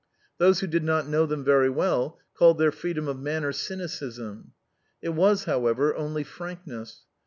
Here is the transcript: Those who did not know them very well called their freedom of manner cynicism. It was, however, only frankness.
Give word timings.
Those 0.39 0.61
who 0.61 0.65
did 0.65 0.83
not 0.83 1.07
know 1.07 1.27
them 1.27 1.43
very 1.43 1.69
well 1.69 2.17
called 2.33 2.57
their 2.57 2.71
freedom 2.71 3.07
of 3.07 3.19
manner 3.19 3.51
cynicism. 3.51 4.53
It 4.99 5.09
was, 5.09 5.43
however, 5.43 5.95
only 5.95 6.23
frankness. 6.23 7.03